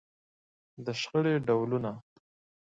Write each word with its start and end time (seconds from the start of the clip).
د 0.85 0.87
شخړې 1.01 1.35
ډولونه. 1.47 1.91